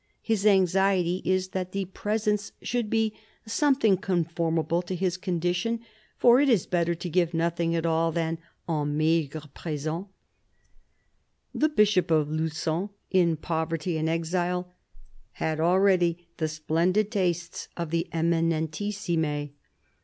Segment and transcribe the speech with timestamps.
[0.23, 3.13] His anxiety is that the presents should be"
[3.45, 5.79] something conformable to his condition,"
[6.17, 10.07] for it is better to give nothing at all than" un maigre present."
[11.53, 14.73] The Bishop of Lugon, in poverty and exile,
[15.33, 19.51] had already the splendid tastes of the Eminentissime.